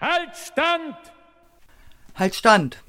Halt 0.00 0.34
Stand! 0.34 0.96
Halt 2.14 2.34
Stand! 2.34 2.82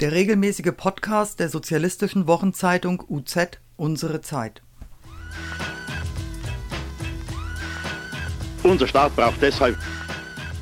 Der 0.00 0.12
regelmäßige 0.12 0.72
Podcast 0.76 1.40
der 1.40 1.48
sozialistischen 1.48 2.26
Wochenzeitung 2.26 3.02
UZ 3.08 3.58
Unsere 3.78 4.20
Zeit. 4.20 4.60
Unser 8.62 8.86
Staat 8.86 9.16
braucht 9.16 9.40
deshalb 9.40 9.78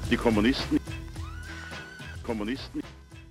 die 0.09 0.17
Kommunisten. 0.17 0.79
Kommunisten. 2.23 2.83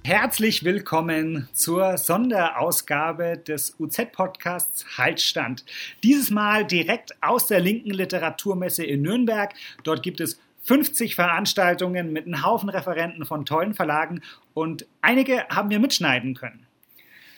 Herzlich 0.03 0.65
willkommen 0.65 1.47
zur 1.53 1.97
Sonderausgabe 1.97 3.37
des 3.37 3.75
UZ-Podcasts 3.79 4.97
Haltstand. 4.97 5.63
Dieses 6.03 6.29
Mal 6.29 6.65
direkt 6.65 7.15
aus 7.23 7.47
der 7.47 7.61
linken 7.61 7.91
Literaturmesse 7.91 8.83
in 8.83 9.01
Nürnberg. 9.01 9.53
Dort 9.83 10.03
gibt 10.03 10.19
es 10.19 10.39
50 10.65 11.15
Veranstaltungen 11.15 12.11
mit 12.11 12.25
einem 12.25 12.43
Haufen 12.43 12.69
Referenten 12.69 13.25
von 13.25 13.45
tollen 13.45 13.73
Verlagen 13.73 14.21
und 14.53 14.85
einige 15.01 15.47
haben 15.49 15.69
wir 15.69 15.79
mitschneiden 15.79 16.35
können. 16.35 16.65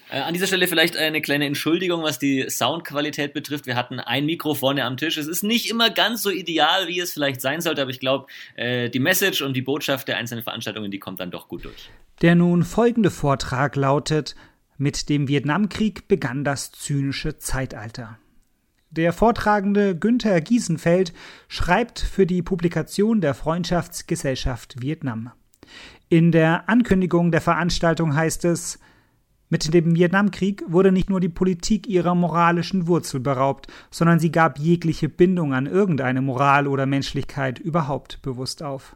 Äh, 0.10 0.20
an 0.22 0.34
dieser 0.34 0.48
Stelle 0.48 0.68
vielleicht 0.68 0.96
eine 0.96 1.22
kleine 1.22 1.46
Entschuldigung, 1.46 2.04
was 2.04 2.20
die 2.20 2.50
Soundqualität 2.50 3.34
betrifft. 3.34 3.66
Wir 3.66 3.76
hatten 3.76 4.00
ein 4.00 4.26
Mikro 4.26 4.54
vorne 4.54 4.86
am 4.86 4.96
Tisch. 4.96 5.18
Es 5.18 5.28
ist 5.28 5.44
nicht 5.44 5.70
immer 5.70 5.90
ganz 5.90 6.22
so 6.22 6.30
ideal, 6.30 6.88
wie 6.88 7.00
es 7.00 7.14
vielleicht 7.14 7.42
sein 7.42 7.60
sollte, 7.60 7.82
aber 7.82 7.92
ich 7.92 8.00
glaube, 8.00 8.28
äh, 8.56 8.90
die 8.90 9.00
Message 9.00 9.42
und 9.42 9.54
die 9.54 9.62
Botschaft 9.62 10.08
der 10.08 10.18
einzelnen 10.18 10.44
Veranstaltungen, 10.44 10.92
die 10.92 11.00
kommt 11.00 11.20
dann 11.20 11.32
doch 11.32 11.50
gut 11.50 11.66
durch. 11.66 11.90
Der 12.22 12.36
nun 12.36 12.64
folgende 12.64 13.12
Vortrag 13.12 13.76
lautet: 13.76 14.36
Mit 14.78 15.10
dem 15.10 15.28
Vietnamkrieg 15.28 16.08
begann 16.08 16.46
das 16.46 16.72
zynische 16.72 17.38
Zeitalter. 17.38 18.18
Der 18.98 19.14
Vortragende 19.14 19.96
Günther 19.96 20.42
Giesenfeld 20.42 21.14
schreibt 21.48 22.00
für 22.00 22.26
die 22.26 22.42
Publikation 22.42 23.22
der 23.22 23.36
Freundschaftsgesellschaft 23.36 24.82
Vietnam. 24.82 25.30
In 26.10 26.32
der 26.32 26.68
Ankündigung 26.68 27.32
der 27.32 27.42
Veranstaltung 27.42 28.16
heißt 28.16 28.46
es, 28.46 28.80
mit 29.50 29.72
dem 29.72 29.96
Vietnamkrieg 29.96 30.64
wurde 30.68 30.92
nicht 30.92 31.12
nur 31.12 31.20
die 31.20 31.30
Politik 31.30 31.86
ihrer 31.86 32.16
moralischen 32.16 32.88
Wurzel 32.88 33.20
beraubt, 33.20 33.68
sondern 33.92 34.18
sie 34.20 34.32
gab 34.32 34.58
jegliche 34.58 35.10
Bindung 35.10 35.54
an 35.54 35.68
irgendeine 35.68 36.24
Moral 36.24 36.66
oder 36.66 36.88
Menschlichkeit 36.88 37.60
überhaupt 37.60 38.24
bewusst 38.24 38.64
auf. 38.64 38.96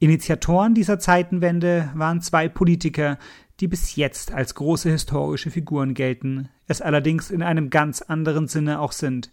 Initiatoren 0.00 0.74
dieser 0.74 0.98
Zeitenwende 0.98 1.90
waren 1.94 2.20
zwei 2.22 2.48
Politiker, 2.48 3.18
die 3.60 3.68
bis 3.68 3.96
jetzt 3.96 4.32
als 4.32 4.54
große 4.54 4.90
historische 4.90 5.50
Figuren 5.50 5.94
gelten, 5.94 6.48
es 6.66 6.80
allerdings 6.80 7.30
in 7.30 7.42
einem 7.42 7.70
ganz 7.70 8.02
anderen 8.02 8.48
Sinne 8.48 8.80
auch 8.80 8.92
sind, 8.92 9.30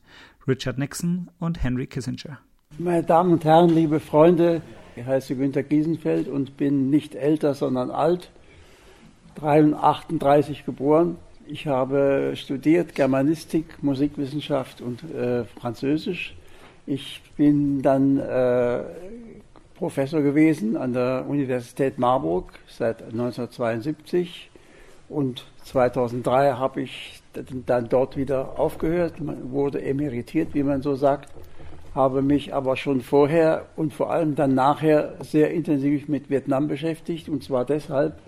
Richard 0.47 0.77
Nixon 0.77 1.29
und 1.39 1.63
Henry 1.63 1.87
Kissinger. 1.87 2.39
Meine 2.77 3.03
Damen 3.03 3.33
und 3.33 3.45
Herren, 3.45 3.69
liebe 3.69 3.99
Freunde, 3.99 4.61
ich 4.95 5.05
heiße 5.05 5.35
Günter 5.35 5.63
Giesenfeld 5.63 6.27
und 6.27 6.57
bin 6.57 6.89
nicht 6.89 7.15
älter, 7.15 7.53
sondern 7.53 7.91
alt, 7.91 8.31
38 9.41 10.65
geboren. 10.65 11.17
Ich 11.47 11.65
habe 11.65 12.33
studiert 12.35 12.93
Germanistik, 12.93 13.81
Musikwissenschaft 13.81 14.81
und 14.81 15.03
äh, 15.13 15.45
Französisch. 15.45 16.35
Ich 16.85 17.21
bin 17.37 17.81
dann 17.81 18.17
äh, 18.17 18.83
Professor 19.79 20.21
gewesen 20.21 20.75
an 20.75 20.91
der 20.91 21.23
Universität 21.25 21.99
Marburg 21.99 22.51
seit 22.67 23.01
1972 23.01 24.51
und 25.07 25.45
2003 25.63 26.51
habe 26.51 26.81
ich 26.81 27.21
dann 27.65 27.87
dort 27.87 28.17
wieder 28.17 28.59
aufgehört, 28.59 29.13
wurde 29.19 29.81
emeritiert, 29.81 30.53
wie 30.53 30.63
man 30.63 30.81
so 30.81 30.95
sagt, 30.95 31.29
habe 31.95 32.21
mich 32.21 32.53
aber 32.53 32.75
schon 32.75 32.99
vorher 32.99 33.67
und 33.77 33.93
vor 33.93 34.11
allem 34.11 34.35
dann 34.35 34.53
nachher 34.53 35.13
sehr 35.21 35.51
intensiv 35.51 36.09
mit 36.09 36.29
Vietnam 36.29 36.67
beschäftigt. 36.67 37.29
Und 37.29 37.45
zwar 37.45 37.63
deshalb, 37.63 38.19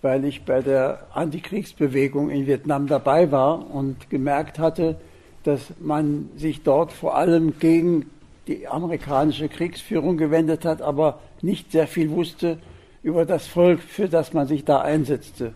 weil 0.00 0.24
ich 0.24 0.46
bei 0.46 0.62
der 0.62 1.06
Antikriegsbewegung 1.12 2.30
in 2.30 2.46
Vietnam 2.46 2.86
dabei 2.86 3.30
war 3.30 3.70
und 3.70 4.08
gemerkt 4.08 4.58
hatte, 4.58 4.96
dass 5.42 5.74
man 5.80 6.30
sich 6.34 6.62
dort 6.62 6.92
vor 6.92 7.14
allem 7.14 7.58
gegen 7.58 8.06
die 8.46 8.68
amerikanische 8.68 9.48
Kriegsführung 9.48 10.16
gewendet 10.16 10.64
hat, 10.64 10.82
aber 10.82 11.20
nicht 11.42 11.72
sehr 11.72 11.86
viel 11.86 12.10
wusste 12.10 12.58
über 13.02 13.24
das 13.24 13.46
Volk, 13.46 13.80
für 13.80 14.08
das 14.08 14.32
man 14.32 14.46
sich 14.46 14.64
da 14.64 14.80
einsetzte. 14.80 15.54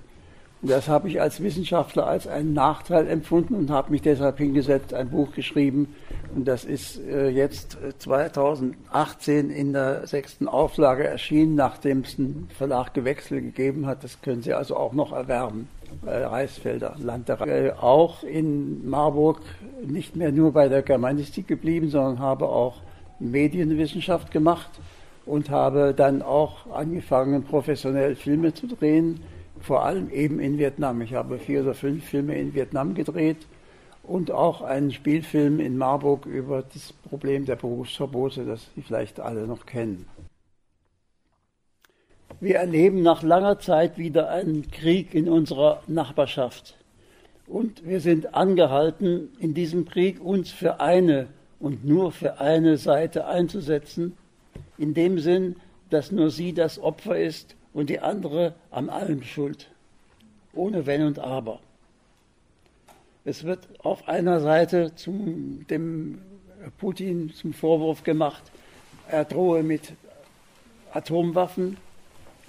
Und 0.60 0.70
das 0.70 0.88
habe 0.88 1.08
ich 1.08 1.20
als 1.20 1.40
Wissenschaftler 1.40 2.06
als 2.06 2.26
einen 2.26 2.52
Nachteil 2.52 3.06
empfunden 3.06 3.54
und 3.54 3.70
habe 3.70 3.92
mich 3.92 4.02
deshalb 4.02 4.38
hingesetzt, 4.38 4.92
ein 4.92 5.10
Buch 5.10 5.32
geschrieben. 5.32 5.94
Und 6.34 6.48
das 6.48 6.64
ist 6.64 7.00
äh, 7.06 7.28
jetzt 7.28 7.78
2018 8.00 9.50
in 9.50 9.72
der 9.72 10.06
sechsten 10.08 10.48
Auflage 10.48 11.06
erschienen, 11.06 11.54
nachdem 11.54 12.00
es 12.00 12.18
einen 12.18 12.48
Verlaggewechsel 12.56 13.40
gegeben 13.40 13.86
hat. 13.86 14.02
Das 14.02 14.20
können 14.20 14.42
Sie 14.42 14.52
also 14.52 14.76
auch 14.76 14.94
noch 14.94 15.12
erwerben. 15.12 15.68
Bei 16.02 16.26
Reisfelder 16.26 16.94
Land 16.98 17.28
der 17.28 17.40
Re 17.40 17.82
Auch 17.82 18.22
in 18.22 18.88
Marburg 18.88 19.40
nicht 19.86 20.16
mehr 20.16 20.32
nur 20.32 20.52
bei 20.52 20.68
der 20.68 20.82
Germanistik 20.82 21.48
geblieben, 21.48 21.90
sondern 21.90 22.18
habe 22.18 22.48
auch 22.48 22.82
Medienwissenschaft 23.20 24.30
gemacht 24.30 24.70
und 25.26 25.50
habe 25.50 25.94
dann 25.94 26.22
auch 26.22 26.70
angefangen, 26.70 27.44
professionell 27.44 28.16
Filme 28.16 28.54
zu 28.54 28.66
drehen, 28.66 29.20
vor 29.60 29.84
allem 29.84 30.10
eben 30.10 30.40
in 30.40 30.58
Vietnam. 30.58 31.00
Ich 31.02 31.14
habe 31.14 31.38
vier 31.38 31.62
oder 31.62 31.74
fünf 31.74 32.04
Filme 32.04 32.36
in 32.36 32.54
Vietnam 32.54 32.94
gedreht 32.94 33.46
und 34.02 34.30
auch 34.30 34.62
einen 34.62 34.92
Spielfilm 34.92 35.60
in 35.60 35.76
Marburg 35.76 36.26
über 36.26 36.62
das 36.62 36.92
Problem 36.92 37.44
der 37.44 37.56
Berufsverbote, 37.56 38.44
das 38.44 38.70
Sie 38.74 38.82
vielleicht 38.82 39.20
alle 39.20 39.46
noch 39.46 39.66
kennen. 39.66 40.06
Wir 42.40 42.56
erleben 42.56 43.02
nach 43.02 43.24
langer 43.24 43.58
Zeit 43.58 43.98
wieder 43.98 44.30
einen 44.30 44.70
Krieg 44.70 45.12
in 45.12 45.28
unserer 45.28 45.82
Nachbarschaft. 45.88 46.76
Und 47.48 47.84
wir 47.84 48.00
sind 48.00 48.34
angehalten, 48.34 49.30
in 49.40 49.54
diesem 49.54 49.86
Krieg 49.86 50.20
uns 50.20 50.50
für 50.52 50.80
eine 50.80 51.26
und 51.58 51.84
nur 51.84 52.12
für 52.12 52.38
eine 52.38 52.76
Seite 52.76 53.26
einzusetzen, 53.26 54.16
in 54.76 54.94
dem 54.94 55.18
Sinn, 55.18 55.56
dass 55.90 56.12
nur 56.12 56.30
sie 56.30 56.52
das 56.52 56.78
Opfer 56.78 57.18
ist 57.18 57.56
und 57.72 57.90
die 57.90 57.98
andere 57.98 58.54
am 58.70 58.88
allem 58.88 59.24
schuld, 59.24 59.68
ohne 60.54 60.86
Wenn 60.86 61.02
und 61.02 61.18
Aber. 61.18 61.58
Es 63.24 63.42
wird 63.42 63.66
auf 63.80 64.06
einer 64.06 64.38
Seite 64.38 64.94
zum, 64.94 65.66
dem 65.68 66.20
Putin 66.78 67.30
zum 67.30 67.52
Vorwurf 67.52 68.04
gemacht, 68.04 68.44
er 69.08 69.24
drohe 69.24 69.64
mit 69.64 69.94
Atomwaffen, 70.92 71.78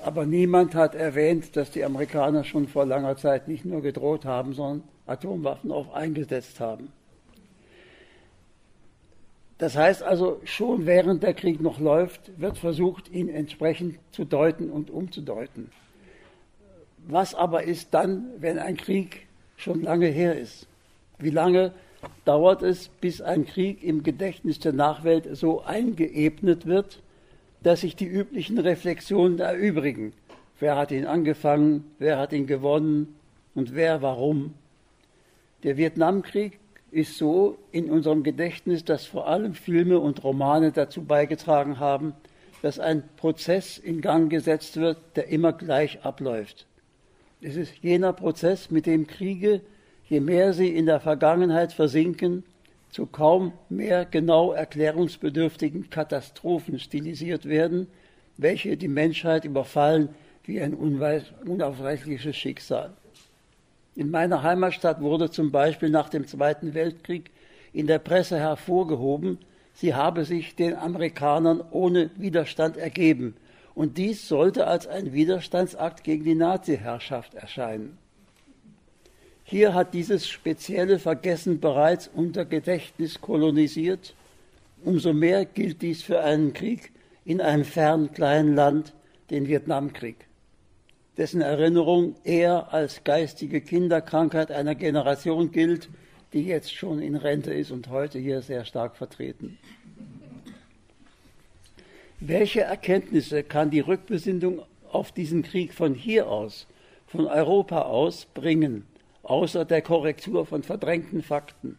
aber 0.03 0.25
niemand 0.25 0.75
hat 0.75 0.95
erwähnt, 0.95 1.55
dass 1.55 1.71
die 1.71 1.83
Amerikaner 1.83 2.43
schon 2.43 2.67
vor 2.67 2.85
langer 2.85 3.17
Zeit 3.17 3.47
nicht 3.47 3.65
nur 3.65 3.81
gedroht 3.81 4.25
haben, 4.25 4.53
sondern 4.53 4.87
Atomwaffen 5.05 5.71
auch 5.71 5.93
eingesetzt 5.93 6.59
haben. 6.59 6.91
Das 9.57 9.75
heißt 9.75 10.03
also, 10.03 10.39
schon 10.45 10.85
während 10.85 11.21
der 11.21 11.33
Krieg 11.33 11.59
noch 11.59 11.79
läuft, 11.79 12.39
wird 12.39 12.57
versucht, 12.57 13.11
ihn 13.11 13.27
entsprechend 13.27 13.99
zu 14.11 14.23
deuten 14.23 14.69
und 14.69 14.89
umzudeuten. 14.89 15.69
Was 17.07 17.35
aber 17.35 17.63
ist 17.63 17.93
dann, 17.93 18.29
wenn 18.37 18.57
ein 18.57 18.77
Krieg 18.77 19.27
schon 19.57 19.81
lange 19.81 20.07
her 20.07 20.39
ist? 20.39 20.67
Wie 21.17 21.29
lange 21.29 21.73
dauert 22.23 22.61
es, 22.61 22.87
bis 22.87 23.19
ein 23.19 23.45
Krieg 23.45 23.83
im 23.83 24.03
Gedächtnis 24.03 24.59
der 24.59 24.71
Nachwelt 24.71 25.27
so 25.35 25.61
eingeebnet 25.61 26.65
wird, 26.65 27.01
dass 27.63 27.81
sich 27.81 27.95
die 27.95 28.07
üblichen 28.07 28.57
Reflexionen 28.59 29.39
erübrigen? 29.39 30.13
Wer 30.59 30.75
hat 30.75 30.91
ihn 30.91 31.05
angefangen? 31.05 31.85
Wer 31.99 32.17
hat 32.17 32.33
ihn 32.33 32.47
gewonnen? 32.47 33.15
Und 33.55 33.75
wer 33.75 34.01
warum? 34.01 34.53
Der 35.63 35.77
Vietnamkrieg 35.77 36.59
ist 36.91 37.17
so 37.17 37.57
in 37.71 37.89
unserem 37.89 38.23
Gedächtnis, 38.23 38.83
dass 38.83 39.05
vor 39.05 39.27
allem 39.27 39.53
Filme 39.53 39.99
und 39.99 40.23
Romane 40.23 40.71
dazu 40.71 41.03
beigetragen 41.03 41.79
haben, 41.79 42.13
dass 42.61 42.79
ein 42.79 43.03
Prozess 43.15 43.77
in 43.77 44.01
Gang 44.01 44.29
gesetzt 44.29 44.77
wird, 44.77 44.97
der 45.15 45.27
immer 45.27 45.53
gleich 45.53 46.03
abläuft. 46.03 46.65
Es 47.41 47.55
ist 47.55 47.73
jener 47.81 48.11
Prozess, 48.11 48.69
mit 48.69 48.85
dem 48.85 49.07
Kriege, 49.07 49.61
je 50.09 50.19
mehr 50.19 50.53
sie 50.53 50.75
in 50.75 50.85
der 50.85 50.99
Vergangenheit 50.99 51.71
versinken, 51.71 52.43
zu 52.89 53.05
kaum 53.05 53.53
mehr 53.69 54.05
genau 54.05 54.51
erklärungsbedürftigen 54.51 55.89
Katastrophen 55.89 56.79
stilisiert 56.79 57.45
werden, 57.45 57.87
welche 58.37 58.77
die 58.77 58.87
Menschheit 58.87 59.45
überfallen 59.45 60.09
wie 60.43 60.61
ein 60.61 60.73
unaufreichliches 60.73 62.35
Schicksal. 62.35 62.93
In 63.95 64.09
meiner 64.11 64.43
Heimatstadt 64.43 65.01
wurde 65.01 65.29
zum 65.29 65.51
Beispiel 65.51 65.89
nach 65.89 66.09
dem 66.09 66.25
Zweiten 66.25 66.73
Weltkrieg 66.73 67.31
in 67.73 67.85
der 67.85 67.99
Presse 67.99 68.39
hervorgehoben, 68.39 69.39
sie 69.73 69.93
habe 69.93 70.25
sich 70.25 70.55
den 70.55 70.75
Amerikanern 70.75 71.61
ohne 71.71 72.09
Widerstand 72.15 72.77
ergeben. 72.77 73.35
Und 73.75 73.97
dies 73.97 74.27
sollte 74.27 74.67
als 74.67 74.87
ein 74.87 75.13
Widerstandsakt 75.13 76.03
gegen 76.03 76.23
die 76.23 76.35
Nazi-Herrschaft 76.35 77.35
erscheinen. 77.35 77.97
Hier 79.49 79.73
hat 79.73 79.95
dieses 79.95 80.29
spezielle 80.29 80.99
Vergessen 80.99 81.59
bereits 81.59 82.07
unser 82.13 82.45
Gedächtnis 82.45 83.19
kolonisiert. 83.19 84.13
Umso 84.83 85.11
mehr 85.11 85.43
gilt 85.43 85.81
dies 85.81 86.03
für 86.03 86.21
einen 86.21 86.53
Krieg 86.53 86.91
in 87.25 87.41
einem 87.41 87.65
fernen 87.65 88.11
kleinen 88.11 88.53
Land, 88.53 88.93
den 89.31 89.47
Vietnamkrieg, 89.47 90.27
dessen 91.17 91.41
Erinnerung 91.41 92.13
eher 92.23 92.71
als 92.71 93.03
geistige 93.03 93.59
Kinderkrankheit 93.61 94.51
einer 94.51 94.75
Generation 94.75 95.51
gilt, 95.51 95.89
die 96.31 96.43
jetzt 96.43 96.71
schon 96.71 97.01
in 97.01 97.15
Rente 97.15 97.51
ist 97.51 97.71
und 97.71 97.89
heute 97.89 98.19
hier 98.19 98.43
sehr 98.43 98.65
stark 98.65 98.97
vertreten. 98.97 99.57
Welche 102.19 102.61
Erkenntnisse 102.61 103.41
kann 103.41 103.71
die 103.71 103.79
Rückbesinnung 103.79 104.61
auf 104.91 105.11
diesen 105.11 105.41
Krieg 105.41 105.73
von 105.73 105.95
hier 105.95 106.29
aus, 106.29 106.67
von 107.07 107.25
Europa 107.25 107.81
aus 107.81 108.27
bringen, 108.31 108.85
außer 109.29 109.65
der 109.65 109.81
Korrektur 109.81 110.45
von 110.45 110.63
verdrängten 110.63 111.21
Fakten? 111.21 111.77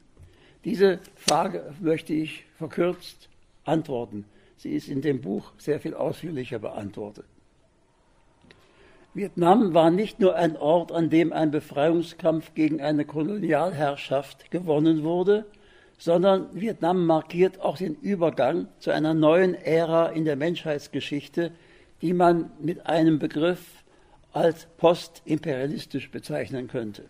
Diese 0.65 1.01
Frage 1.17 1.75
möchte 1.81 2.13
ich 2.15 2.45
verkürzt 2.57 3.29
antworten. 3.65 4.25
Sie 4.57 4.71
ist 4.71 4.89
in 4.89 5.01
dem 5.01 5.21
Buch 5.21 5.53
sehr 5.59 5.81
viel 5.81 5.95
ausführlicher 5.95 6.59
beantwortet. 6.59 7.25
Vietnam 9.13 9.75
war 9.75 9.91
nicht 9.91 10.21
nur 10.21 10.37
ein 10.37 10.57
Ort, 10.57 10.93
an 10.93 11.11
dem 11.11 11.33
ein 11.33 11.51
Befreiungskampf 11.51 12.55
gegen 12.55 12.81
eine 12.81 13.05
Kolonialherrschaft 13.05 14.51
gewonnen 14.53 15.03
wurde, 15.03 15.47
sondern 15.99 16.49
Vietnam 16.53 17.07
markiert 17.07 17.61
auch 17.61 17.77
den 17.77 17.97
Übergang 17.97 18.69
zu 18.79 18.93
einer 18.93 19.13
neuen 19.13 19.55
Ära 19.55 20.11
in 20.11 20.25
der 20.25 20.37
Menschheitsgeschichte, 20.37 21.51
die 22.03 22.13
man 22.13 22.53
mit 22.61 22.87
einem 22.87 23.19
Begriff 23.19 23.83
als 24.33 24.67
postimperialistisch 24.77 26.11
bezeichnen 26.11 26.69
könnte. 26.69 27.07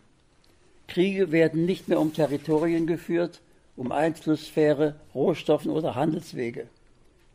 Kriege 0.91 1.31
werden 1.33 1.65
nicht 1.65 1.89
mehr 1.89 2.01
um 2.01 2.13
Territorien 2.13 2.87
geführt, 2.87 3.41
um 3.77 3.93
Einflusssphäre, 3.93 4.97
Rohstoffen 5.15 5.71
oder 5.71 5.95
Handelswege. 5.95 6.67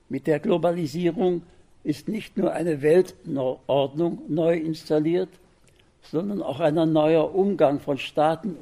Mit 0.10 0.28
der 0.28 0.40
Globalisierung 0.40 1.42
ist 1.84 2.10
nicht 2.10 2.38
nur 2.38 2.52
eine 2.52 2.82
Weltordnung 2.82 4.22
neu 4.28 4.58
installiert, 4.58 5.30
sondern 6.04 6.44
auch 6.44 6.60
ein 6.60 6.76
neuer 6.92 7.34
Umgang 7.34 7.80
von 7.80 7.98
Staaten 7.98 8.56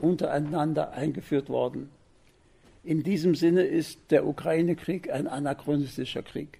untereinander 0.00 0.92
eingeführt 0.92 1.48
worden. 1.48 1.88
In 2.82 3.02
diesem 3.02 3.34
Sinne 3.34 3.62
ist 3.62 4.10
der 4.10 4.26
Ukraine-Krieg 4.26 5.10
ein 5.10 5.28
anachronistischer 5.28 6.22
Krieg. 6.22 6.58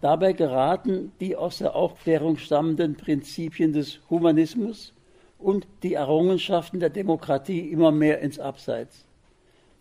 Dabei 0.00 0.32
geraten 0.32 1.12
die 1.20 1.36
aus 1.36 1.58
der 1.58 1.74
Aufklärung 1.74 2.36
stammenden 2.36 2.94
Prinzipien 2.94 3.72
des 3.72 4.00
Humanismus 4.08 4.92
und 5.42 5.66
die 5.82 5.94
Errungenschaften 5.94 6.80
der 6.80 6.90
Demokratie 6.90 7.60
immer 7.60 7.92
mehr 7.92 8.20
ins 8.20 8.38
Abseits. 8.38 9.04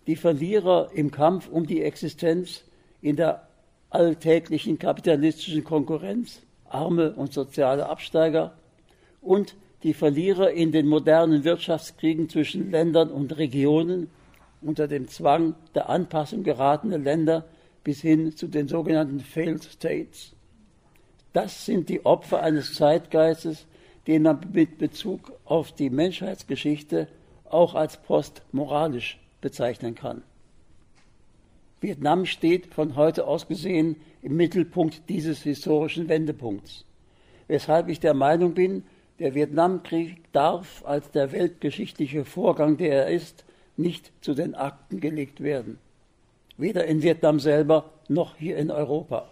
Die 0.08 0.16
Verlierer 0.16 0.90
im 0.94 1.12
Kampf 1.12 1.48
um 1.50 1.68
die 1.68 1.82
Existenz 1.82 2.64
in 3.02 3.16
der 3.16 3.48
alltäglichen 3.90 4.80
kapitalistischen 4.80 5.64
Konkurrenz, 5.64 6.42
arme 6.68 7.14
und 7.14 7.34
soziale 7.34 7.88
Absteiger 7.88 8.54
und 9.22 9.56
die 9.84 9.94
Verlierer 9.94 10.52
in 10.52 10.72
den 10.72 10.88
modernen 10.88 11.44
Wirtschaftskriegen 11.44 12.30
zwischen 12.30 12.72
Ländern 12.72 13.10
und 13.10 13.38
Regionen 13.38 14.10
unter 14.62 14.88
dem 14.88 15.08
Zwang 15.08 15.56
der 15.74 15.90
Anpassung 15.90 16.44
geratene 16.44 16.98
Länder 16.98 17.46
bis 17.84 18.02
hin 18.02 18.36
zu 18.36 18.48
den 18.48 18.68
sogenannten 18.68 19.20
Failed 19.20 19.64
States. 19.64 20.34
Das 21.34 21.66
sind 21.66 21.90
die 21.90 22.06
Opfer 22.06 22.44
eines 22.44 22.74
Zeitgeistes, 22.74 23.66
den 24.08 24.24
man 24.24 24.40
mit 24.54 24.78
Bezug 24.78 25.32
auf 25.46 25.72
die 25.72 25.90
Menschheitsgeschichte 25.90 27.08
auch 27.46 27.76
als 27.76 27.98
postmoralisch 27.98 29.20
bezeichnen 29.42 29.96
kann. 29.96 30.24
Vietnam 31.82 32.26
steht 32.26 32.74
von 32.74 32.96
heute 32.96 33.26
aus 33.26 33.48
gesehen 33.48 33.96
im 34.22 34.36
Mittelpunkt 34.38 35.10
dieses 35.10 35.42
historischen 35.42 36.10
Wendepunkts, 36.10 36.86
weshalb 37.48 37.90
ich 37.90 38.00
der 38.00 38.14
Meinung 38.14 38.54
bin, 38.54 38.84
der 39.20 39.36
Vietnamkrieg 39.36 40.32
darf 40.32 40.84
als 40.86 41.12
der 41.12 41.32
weltgeschichtliche 41.32 42.26
Vorgang, 42.26 42.78
der 42.78 43.06
er 43.06 43.08
ist, 43.10 43.46
nicht 43.78 44.12
zu 44.22 44.34
den 44.34 44.56
Akten 44.56 45.00
gelegt 45.00 45.42
werden. 45.42 45.80
Weder 46.58 46.86
in 46.86 47.02
Vietnam 47.02 47.40
selber 47.40 47.92
noch 48.08 48.36
hier 48.36 48.58
in 48.58 48.70
Europa. 48.70 49.30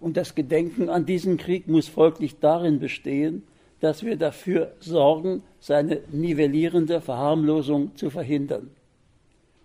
Und 0.00 0.16
das 0.16 0.34
Gedenken 0.34 0.88
an 0.88 1.06
diesen 1.06 1.36
Krieg 1.38 1.68
muss 1.68 1.88
folglich 1.88 2.38
darin 2.38 2.78
bestehen, 2.78 3.42
dass 3.80 4.02
wir 4.02 4.16
dafür 4.16 4.72
sorgen, 4.80 5.42
seine 5.60 6.00
nivellierende 6.10 7.00
Verharmlosung 7.00 7.94
zu 7.96 8.10
verhindern. 8.10 8.70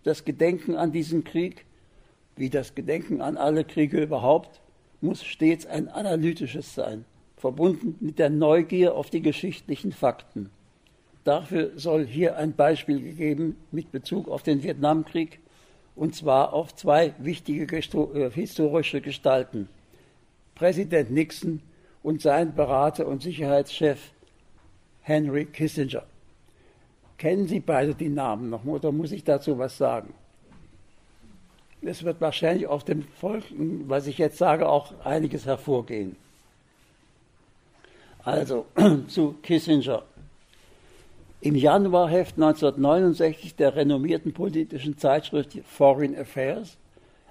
Das 0.03 0.25
Gedenken 0.25 0.75
an 0.75 0.91
diesen 0.91 1.23
Krieg, 1.23 1.65
wie 2.35 2.49
das 2.49 2.75
Gedenken 2.75 3.21
an 3.21 3.37
alle 3.37 3.63
Kriege 3.63 4.01
überhaupt, 4.01 4.61
muss 4.99 5.23
stets 5.23 5.65
ein 5.65 5.87
analytisches 5.87 6.75
sein, 6.75 7.05
verbunden 7.37 7.95
mit 7.99 8.19
der 8.19 8.29
Neugier 8.29 8.95
auf 8.95 9.09
die 9.09 9.21
geschichtlichen 9.21 9.91
Fakten. 9.91 10.49
Dafür 11.23 11.71
soll 11.75 12.05
hier 12.05 12.37
ein 12.37 12.53
Beispiel 12.53 12.99
gegeben 12.99 13.57
mit 13.71 13.91
Bezug 13.91 14.27
auf 14.27 14.43
den 14.43 14.63
Vietnamkrieg, 14.63 15.39
und 15.95 16.15
zwar 16.15 16.53
auf 16.53 16.73
zwei 16.73 17.13
wichtige 17.19 17.67
äh, 17.75 18.31
historische 18.31 19.01
Gestalten. 19.01 19.69
Präsident 20.61 21.09
Nixon 21.09 21.59
und 22.03 22.21
sein 22.21 22.53
Berater 22.53 23.07
und 23.07 23.23
Sicherheitschef 23.23 24.11
Henry 25.01 25.45
Kissinger. 25.45 26.03
Kennen 27.17 27.47
Sie 27.47 27.59
beide 27.59 27.95
die 27.95 28.09
Namen 28.09 28.51
noch 28.51 28.63
oder 28.65 28.91
muss 28.91 29.11
ich 29.11 29.23
dazu 29.23 29.57
was 29.57 29.79
sagen? 29.79 30.13
Es 31.81 32.03
wird 32.03 32.21
wahrscheinlich 32.21 32.67
auf 32.67 32.83
dem 32.83 33.01
Folgen, 33.01 33.85
was 33.89 34.05
ich 34.05 34.19
jetzt 34.19 34.37
sage, 34.37 34.69
auch 34.69 34.93
einiges 35.03 35.47
hervorgehen. 35.47 36.15
Also 38.23 38.67
zu 39.07 39.33
Kissinger. 39.41 40.03
Im 41.41 41.55
Januarheft 41.55 42.35
1969 42.35 43.55
der 43.55 43.75
renommierten 43.75 44.31
politischen 44.31 44.95
Zeitschrift 44.99 45.57
Foreign 45.65 46.15
Affairs 46.15 46.77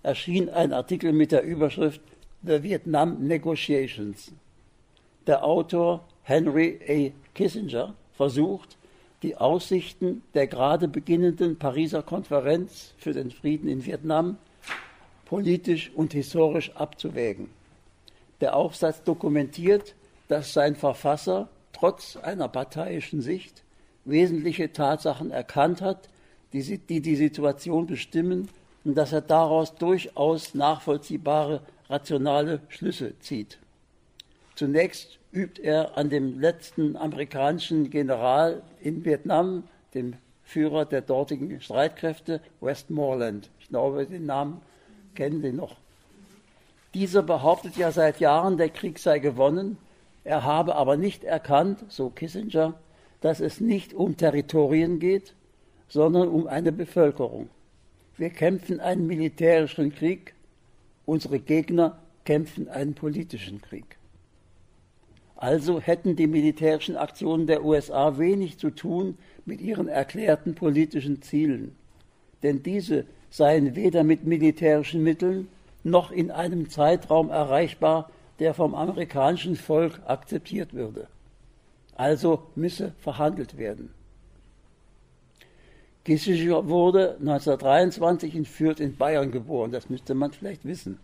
erschien 0.02 0.48
ein 0.48 0.72
Artikel 0.72 1.12
mit 1.12 1.30
der 1.30 1.44
Überschrift 1.44 2.00
The 2.42 2.62
Vietnam 2.62 3.26
Negotiations. 3.26 4.32
Der 5.26 5.44
Autor 5.44 6.06
Henry 6.22 6.81
A. 6.88 7.34
Kissinger 7.34 7.92
versucht, 8.16 8.78
die 9.22 9.37
Aussichten 9.37 10.22
der 10.32 10.46
gerade 10.46 10.88
beginnenden 10.88 11.58
Pariser 11.58 12.02
Konferenz 12.02 12.94
für 12.96 13.12
den 13.12 13.31
Frieden 13.31 13.69
in 13.69 13.84
Vietnam 13.84 14.38
politisch 15.26 15.90
und 15.94 16.14
historisch 16.14 16.75
abzuwägen. 16.76 17.50
Der 18.40 18.56
Aufsatz 18.56 19.02
dokumentiert, 19.02 19.94
dass 20.28 20.54
sein 20.54 20.76
Verfasser 20.76 21.50
trotz 21.75 22.16
einer 22.16 22.49
parteiischen 22.49 23.20
Sicht 23.20 23.62
wesentliche 24.06 24.73
Tatsachen 24.73 25.30
erkannt 25.30 25.82
hat, 25.82 26.09
die 26.54 26.78
die, 26.78 27.16
Situation 27.16 27.87
bestimmen 27.87 28.49
und 28.85 28.94
dass 28.94 29.12
er 29.12 29.20
daraus 29.20 29.75
durchaus 29.75 30.54
nachvollziehbare 30.54 31.61
rationale 31.90 32.61
Schlüsse 32.68 33.18
zieht. 33.18 33.59
Zunächst 34.54 35.18
übt 35.32 35.61
er 35.62 35.97
an 35.97 36.11
dem 36.11 36.40
letzten 36.40 36.97
amerikanischen 36.97 37.90
General 37.90 38.62
in 38.80 39.04
Vietnam, 39.04 39.64
dem 39.94 40.14
Führer 40.44 40.85
der 40.85 41.02
dortigen 41.02 41.61
Streitkräfte, 41.61 42.40
Westmoreland. 42.61 43.50
Ich 43.61 43.68
glaube, 43.68 44.06
den 44.06 44.26
Namen 44.26 44.61
kennen 45.14 45.42
Sie 45.42 45.52
noch. 45.52 45.76
Dieser 46.94 47.23
behauptet 47.23 47.76
ja 47.76 47.92
seit 47.92 48.18
Jahren, 48.18 48.56
der 48.56 48.68
Krieg 48.68 48.99
sei 48.99 49.20
gewonnen. 49.20 49.78
Er 50.25 50.44
habe 50.44 50.75
aber 50.75 50.97
nicht 50.97 51.23
erkannt, 51.23 51.85
so 51.88 52.11
Kissinger, 52.11 52.75
dass 53.20 53.40
es 53.40 53.61
nicht 53.61 53.94
um 53.94 54.16
Territorien 54.16 54.99
geht, 54.99 55.35
sondern 55.88 56.28
um 56.28 56.47
eine 56.47 56.73
Bevölkerung. 56.73 57.49
Wir 58.16 58.30
kämpfen 58.30 58.80
einen 58.80 59.06
militärischen 59.06 59.94
Krieg, 59.94 60.35
unsere 61.11 61.40
Gegner 61.40 61.99
kämpfen 62.25 62.69
einen 62.69 62.95
politischen 62.95 63.61
Krieg. 63.61 63.99
Also 65.35 65.81
hätten 65.81 66.14
die 66.14 66.29
militärischen 66.29 66.97
Aktionen 66.97 67.49
der 67.49 67.64
USA 67.64 68.17
wenig 68.17 68.59
zu 68.59 68.71
tun 68.71 69.19
mit 69.45 69.61
ihren 69.61 69.88
erklärten 69.88 70.55
politischen 70.55 71.21
Zielen, 71.21 71.75
denn 72.45 72.62
diese 72.62 73.07
seien 73.29 73.75
weder 73.75 74.05
mit 74.05 74.25
militärischen 74.25 75.02
Mitteln 75.02 75.49
noch 75.83 76.12
in 76.12 76.31
einem 76.31 76.71
Zeitraum 76.71 77.31
erreichbar, 77.31 78.11
der 78.38 78.55
vom 78.55 78.76
amerikanischen 78.76 79.57
Volk 79.57 80.00
akzeptiert 80.07 80.75
würde. 80.75 81.09
Also 81.97 82.45
müsse 82.55 82.93
verhandelt 82.99 83.59
werden. 83.59 83.90
Kissinger 86.04 86.69
wurde 86.69 87.16
1923 87.21 88.35
in 88.35 88.45
Fürth 88.47 88.80
in 88.80 88.97
Bayern 88.97 89.30
geboren, 89.30 89.71
das 89.71 89.90
müsste 89.90 90.14
man 90.14 90.33
vielleicht 90.33 90.64
wissen. 90.64 90.99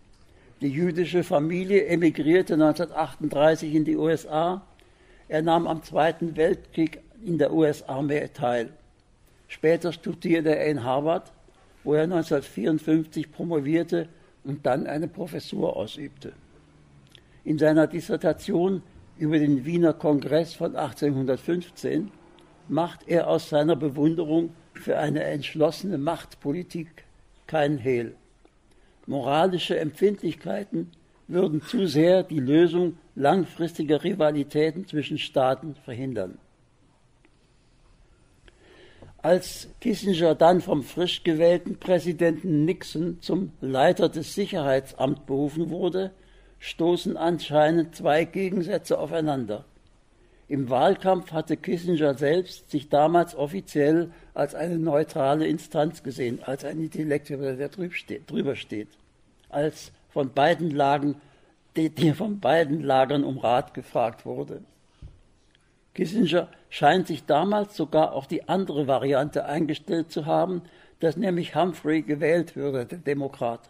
Die 0.61 0.69
jüdische 0.69 1.23
Familie 1.23 1.85
emigrierte 1.85 2.55
1938 2.55 3.75
in 3.75 3.85
die 3.85 3.95
USA. 3.95 4.63
Er 5.27 5.43
nahm 5.43 5.67
am 5.67 5.83
Zweiten 5.83 6.35
Weltkrieg 6.35 6.99
in 7.23 7.37
der 7.37 7.53
US-Armee 7.53 8.29
teil. 8.33 8.69
Später 9.47 9.93
studierte 9.93 10.55
er 10.55 10.65
in 10.65 10.83
Harvard, 10.83 11.31
wo 11.83 11.93
er 11.93 12.03
1954 12.03 13.31
promovierte 13.31 14.09
und 14.43 14.65
dann 14.65 14.87
eine 14.87 15.07
Professur 15.07 15.77
ausübte. 15.77 16.33
In 17.43 17.59
seiner 17.59 17.85
Dissertation 17.85 18.81
über 19.19 19.37
den 19.37 19.63
Wiener 19.63 19.93
Kongress 19.93 20.55
von 20.55 20.75
1815 20.75 22.11
macht 22.67 23.07
er 23.07 23.27
aus 23.27 23.49
seiner 23.49 23.75
Bewunderung 23.75 24.49
für 24.79 24.97
eine 24.97 25.23
entschlossene 25.23 25.97
Machtpolitik 25.97 27.05
kein 27.47 27.77
Hehl. 27.77 28.15
Moralische 29.05 29.79
Empfindlichkeiten 29.79 30.91
würden 31.27 31.61
zu 31.61 31.87
sehr 31.87 32.23
die 32.23 32.39
Lösung 32.39 32.97
langfristiger 33.15 34.03
Rivalitäten 34.03 34.87
zwischen 34.87 35.17
Staaten 35.17 35.75
verhindern. 35.83 36.37
Als 39.17 39.67
Kissinger 39.81 40.35
dann 40.35 40.61
vom 40.61 40.83
frisch 40.83 41.23
gewählten 41.23 41.77
Präsidenten 41.77 42.65
Nixon 42.65 43.19
zum 43.21 43.51
Leiter 43.59 44.09
des 44.09 44.35
Sicherheitsamts 44.35 45.21
berufen 45.25 45.69
wurde, 45.69 46.11
stoßen 46.59 47.17
anscheinend 47.17 47.95
zwei 47.95 48.25
Gegensätze 48.25 48.97
aufeinander. 48.97 49.65
Im 50.49 50.69
Wahlkampf 50.69 51.33
hatte 51.33 51.57
Kissinger 51.57 52.13
selbst 52.13 52.71
sich 52.71 52.87
damals 52.87 53.35
offiziell 53.35 54.11
als 54.33 54.55
eine 54.55 54.79
neutrale 54.79 55.45
Instanz 55.45 56.03
gesehen, 56.03 56.41
als 56.41 56.63
ein 56.63 56.79
Intellektueller, 56.79 57.57
der 57.57 57.69
drüber 57.69 58.55
steht, 58.55 58.87
als 59.49 59.91
von 60.09 60.31
beiden 60.33 60.71
Lagen, 60.71 61.15
der 61.75 62.15
von 62.15 62.39
beiden 62.39 62.81
Lagern 62.81 63.25
um 63.25 63.37
Rat 63.39 63.73
gefragt 63.73 64.25
wurde. 64.25 64.61
Kissinger 65.93 66.47
scheint 66.69 67.07
sich 67.07 67.25
damals 67.25 67.75
sogar 67.75 68.13
auf 68.13 68.27
die 68.27 68.47
andere 68.47 68.87
Variante 68.87 69.45
eingestellt 69.45 70.11
zu 70.11 70.25
haben, 70.25 70.61
dass 71.01 71.17
nämlich 71.17 71.55
Humphrey 71.55 72.03
gewählt 72.03 72.55
würde, 72.55 72.85
der 72.85 72.99
Demokrat. 72.99 73.69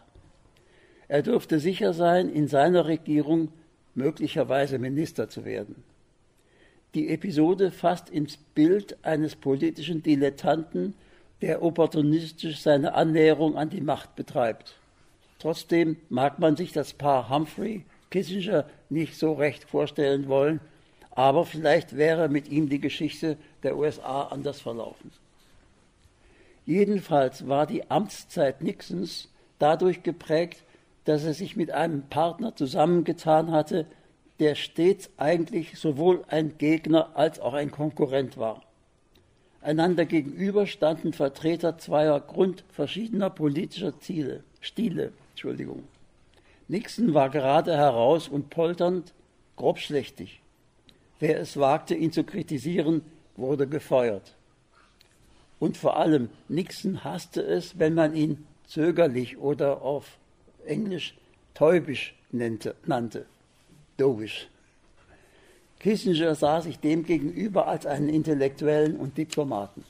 Er 1.08 1.22
dürfte 1.22 1.58
sicher 1.58 1.92
sein, 1.92 2.28
in 2.28 2.46
seiner 2.46 2.86
Regierung 2.86 3.48
möglicherweise 3.94 4.78
Minister 4.78 5.28
zu 5.28 5.44
werden. 5.44 5.82
Die 6.94 7.08
Episode 7.08 7.70
fasst 7.70 8.08
ins 8.08 8.36
Bild 8.36 8.96
eines 9.04 9.36
politischen 9.36 10.02
Dilettanten, 10.02 10.94
der 11.42 11.62
opportunistisch 11.62 12.60
seine 12.60 12.94
Annäherung 12.94 13.56
an 13.56 13.70
die 13.70 13.80
Macht 13.80 14.16
betreibt. 14.16 14.76
Trotzdem 15.38 15.96
mag 16.08 16.38
man 16.38 16.56
sich 16.56 16.72
das 16.72 16.94
Paar 16.94 17.28
Humphrey 17.28 17.84
Kissinger 18.10 18.64
nicht 18.88 19.16
so 19.16 19.34
recht 19.34 19.64
vorstellen 19.64 20.28
wollen, 20.28 20.60
aber 21.10 21.44
vielleicht 21.44 21.96
wäre 21.96 22.28
mit 22.28 22.48
ihm 22.48 22.68
die 22.68 22.80
Geschichte 22.80 23.36
der 23.62 23.76
USA 23.76 24.22
anders 24.28 24.60
verlaufen. 24.60 25.10
Jedenfalls 26.64 27.48
war 27.48 27.66
die 27.66 27.90
Amtszeit 27.90 28.62
Nixons 28.62 29.28
dadurch 29.58 30.02
geprägt, 30.02 30.62
dass 31.04 31.24
er 31.24 31.34
sich 31.34 31.56
mit 31.56 31.70
einem 31.70 32.02
Partner 32.02 32.54
zusammengetan 32.54 33.50
hatte, 33.50 33.86
der 34.38 34.54
stets 34.54 35.10
eigentlich 35.16 35.78
sowohl 35.78 36.24
ein 36.28 36.58
Gegner 36.58 37.16
als 37.16 37.40
auch 37.40 37.54
ein 37.54 37.70
Konkurrent 37.70 38.36
war. 38.36 38.62
Einander 39.60 40.04
gegenüber 40.04 40.66
standen 40.66 41.12
Vertreter 41.12 41.78
zweier 41.78 42.20
grundverschiedener 42.20 43.30
politischer 43.30 43.98
Ziele, 44.00 44.44
Stile. 44.60 45.12
Entschuldigung. 45.30 45.84
Nixon 46.68 47.14
war 47.14 47.30
gerade 47.30 47.76
heraus 47.76 48.28
und 48.28 48.50
polternd, 48.50 49.12
grobschlächtig. 49.56 50.40
Wer 51.20 51.40
es 51.40 51.56
wagte, 51.56 51.94
ihn 51.94 52.12
zu 52.12 52.24
kritisieren, 52.24 53.02
wurde 53.36 53.66
gefeuert. 53.66 54.34
Und 55.58 55.76
vor 55.76 55.96
allem 55.96 56.28
Nixon 56.48 57.02
hasste 57.04 57.42
es, 57.42 57.78
wenn 57.78 57.94
man 57.94 58.14
ihn 58.14 58.46
zögerlich 58.66 59.38
oder 59.38 59.82
auf 59.82 60.18
Englisch 60.66 61.16
täubisch 61.54 62.14
nannte, 62.30 63.26
Dovish. 63.98 64.48
Kissinger 65.78 66.34
sah 66.34 66.62
sich 66.62 66.78
dem 66.78 67.04
gegenüber 67.04 67.68
als 67.68 67.84
einen 67.84 68.08
Intellektuellen 68.08 68.96
und 68.96 69.18
Diplomaten. 69.18 69.84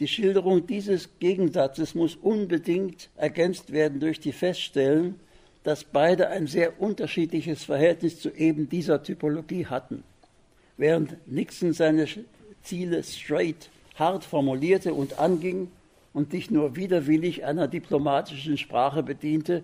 Die 0.00 0.08
Schilderung 0.08 0.66
dieses 0.66 1.08
Gegensatzes 1.20 1.94
muss 1.94 2.16
unbedingt 2.16 3.10
ergänzt 3.16 3.72
werden 3.72 4.00
durch 4.00 4.20
die 4.20 4.32
Feststellung, 4.32 5.14
dass 5.64 5.84
beide 5.84 6.28
ein 6.28 6.46
sehr 6.46 6.80
unterschiedliches 6.80 7.64
Verhältnis 7.64 8.20
zu 8.20 8.30
eben 8.30 8.68
dieser 8.68 9.02
Typologie 9.02 9.66
hatten. 9.66 10.02
Während 10.76 11.16
Nixon 11.26 11.72
seine 11.72 12.06
Ziele 12.62 13.02
straight, 13.02 13.70
hart 13.96 14.24
formulierte 14.24 14.94
und 14.94 15.18
anging, 15.18 15.68
und 16.18 16.32
sich 16.32 16.50
nur 16.50 16.74
widerwillig 16.74 17.44
einer 17.44 17.68
diplomatischen 17.68 18.58
Sprache 18.58 19.04
bediente. 19.04 19.62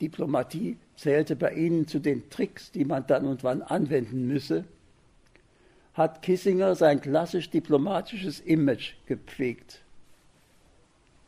Diplomatie 0.00 0.76
zählte 0.96 1.36
bei 1.36 1.52
ihnen 1.52 1.86
zu 1.86 1.98
den 1.98 2.28
Tricks, 2.30 2.70
die 2.72 2.84
man 2.84 3.06
dann 3.06 3.26
und 3.26 3.44
wann 3.44 3.62
anwenden 3.62 4.26
müsse, 4.26 4.64
hat 5.94 6.22
Kissinger 6.22 6.74
sein 6.74 7.00
klassisch 7.00 7.50
diplomatisches 7.50 8.40
Image 8.40 8.94
gepflegt, 9.06 9.82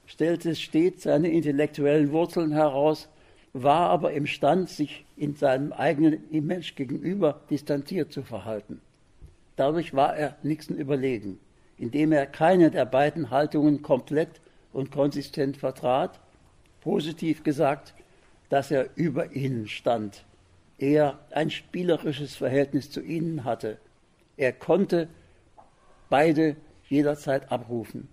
stellte 0.07 0.55
stets 0.57 1.05
seine 1.05 1.31
intellektuellen 1.31 2.11
Wurzeln 2.11 2.53
heraus, 2.53 3.09
war 3.53 3.89
aber 3.91 4.13
imstand, 4.13 4.69
sich 4.69 5.05
in 5.17 5.35
seinem 5.35 5.73
eigenen 5.73 6.29
Image 6.31 6.75
gegenüber 6.75 7.41
distanziert 7.49 8.13
zu 8.13 8.23
verhalten. 8.23 8.81
Dadurch 9.55 9.95
war 9.95 10.17
er 10.17 10.37
Nixon 10.43 10.77
überlegen, 10.77 11.39
indem 11.79 12.13
er 12.13 12.27
keine 12.27 12.71
der 12.71 12.85
beiden 12.85 13.31
Haltungen 13.31 13.83
komplett 13.83 14.41
und 14.73 14.91
konsistent 14.91 15.57
vertrat, 15.57 16.21
positiv 16.81 17.43
gesagt, 17.43 17.95
dass 18.49 18.71
er 18.71 18.91
über 18.95 19.33
ihnen 19.33 19.69
stand, 19.69 20.25
er 20.79 21.19
ein 21.31 21.51
spielerisches 21.51 22.37
Verhältnis 22.37 22.91
zu 22.91 23.01
ihnen 23.01 23.45
hatte. 23.45 23.79
Er 24.37 24.53
konnte 24.53 25.09
beide 26.09 26.57
jederzeit 26.89 27.51
abrufen. 27.51 28.09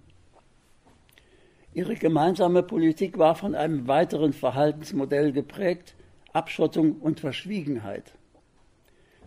Ihre 1.74 1.96
gemeinsame 1.96 2.64
Politik 2.64 3.18
war 3.18 3.36
von 3.36 3.56
einem 3.56 3.88
weiteren 3.88 4.34
Verhaltensmodell 4.34 5.32
geprägt, 5.32 5.96
Abschottung 6.32 6.98
und 6.98 7.20
Verschwiegenheit. 7.20 8.14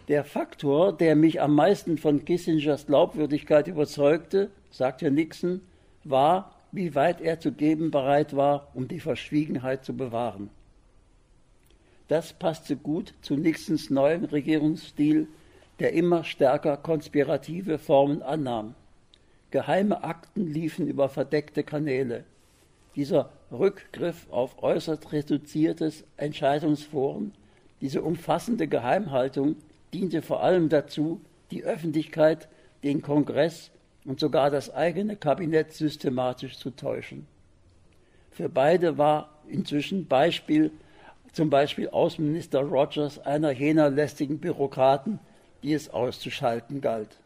Der 0.08 0.24
Faktor, 0.24 0.92
der 0.92 1.16
mich 1.16 1.40
am 1.40 1.54
meisten 1.54 1.98
von 1.98 2.24
Kissingers 2.24 2.86
Glaubwürdigkeit 2.86 3.66
überzeugte, 3.66 4.50
sagte 4.70 5.10
Nixon, 5.10 5.60
war, 6.04 6.54
wie 6.70 6.94
weit 6.94 7.20
er 7.20 7.40
zu 7.40 7.50
geben 7.50 7.90
bereit 7.90 8.36
war, 8.36 8.68
um 8.74 8.86
die 8.86 9.00
Verschwiegenheit 9.00 9.84
zu 9.84 9.96
bewahren. 9.96 10.50
Das 12.08 12.32
passte 12.32 12.76
gut 12.76 13.14
zu 13.20 13.36
Nixons 13.36 13.90
neuem 13.90 14.24
Regierungsstil, 14.24 15.28
der 15.80 15.92
immer 15.92 16.24
stärker 16.24 16.76
konspirative 16.76 17.78
Formen 17.78 18.22
annahm. 18.22 18.74
Geheime 19.50 20.04
Akten 20.04 20.52
liefen 20.52 20.86
über 20.86 21.08
verdeckte 21.08 21.64
Kanäle. 21.64 22.24
Dieser 22.94 23.30
Rückgriff 23.50 24.26
auf 24.30 24.62
äußerst 24.62 25.12
reduziertes 25.12 26.04
Entscheidungsforum, 26.16 27.32
diese 27.80 28.02
umfassende 28.02 28.68
Geheimhaltung 28.68 29.56
diente 29.92 30.22
vor 30.22 30.42
allem 30.42 30.68
dazu, 30.68 31.20
die 31.50 31.64
Öffentlichkeit, 31.64 32.48
den 32.82 33.02
Kongress 33.02 33.70
und 34.04 34.20
sogar 34.20 34.50
das 34.50 34.72
eigene 34.72 35.16
Kabinett 35.16 35.72
systematisch 35.72 36.58
zu 36.58 36.70
täuschen. 36.70 37.26
Für 38.30 38.48
beide 38.48 38.98
war 38.98 39.30
inzwischen 39.48 40.06
Beispiel, 40.06 40.70
zum 41.36 41.50
Beispiel 41.50 41.90
Außenminister 41.90 42.60
Rogers 42.60 43.18
einer 43.18 43.50
jener 43.50 43.90
lästigen 43.90 44.38
Bürokraten, 44.38 45.18
die 45.62 45.74
es 45.74 45.90
auszuschalten 45.90 46.80
galt. 46.80 47.18